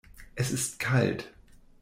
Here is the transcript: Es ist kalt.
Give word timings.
Es 0.33 0.49
ist 0.49 0.79
kalt. 0.79 1.31